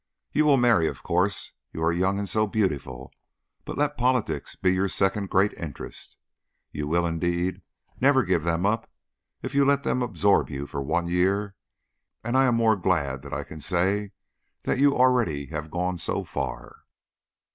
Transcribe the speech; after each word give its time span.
You 0.31 0.45
will 0.45 0.57
marry, 0.57 0.87
of 0.87 1.03
course; 1.03 1.51
you 1.73 1.83
are 1.83 1.91
young 1.91 2.17
and 2.17 2.27
so 2.27 2.47
beautiful; 2.47 3.13
but 3.65 3.77
let 3.77 3.99
politics 3.99 4.55
be 4.55 4.73
your 4.73 4.87
second 4.89 5.29
great 5.29 5.53
interest. 5.53 6.17
You 6.71 6.87
will, 6.87 7.05
indeed, 7.05 7.61
never 7.99 8.23
give 8.23 8.43
them 8.43 8.65
up 8.65 8.89
if 9.43 9.53
you 9.53 9.63
let 9.63 9.83
them 9.83 10.01
absorb 10.01 10.49
you 10.49 10.65
for 10.65 10.81
one 10.81 11.05
year, 11.07 11.53
and 12.23 12.35
I 12.35 12.45
am 12.47 12.55
more 12.55 12.75
glad 12.75 13.21
than 13.21 13.31
I 13.31 13.43
can 13.43 13.61
say 13.61 14.13
that 14.63 14.79
you 14.79 14.95
already 14.97 15.45
have 15.51 15.69
gone 15.69 15.99
so 15.99 16.23
far." 16.23 16.77